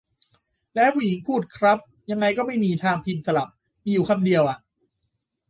[0.75, 1.77] แล้วให้ผู้หญิงพูด ครับ
[2.11, 3.49] ยังไงก็ไม่มีทางพิมพ์สลับ
[3.83, 4.57] มีอยู่คำเดียวอะ